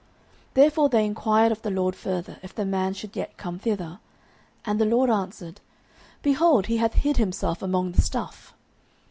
[0.49, 3.99] 09:010:022 Therefore they enquired of the LORD further, if the man should yet come thither.
[4.65, 5.61] And the LORD answered,
[6.23, 8.55] Behold he hath hid himself among the stuff.